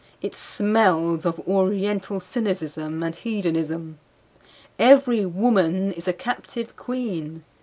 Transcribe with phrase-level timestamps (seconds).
[0.19, 3.99] It smells of oriental cynicism and hedonism.
[4.79, 7.43] Every woman is a captive queen.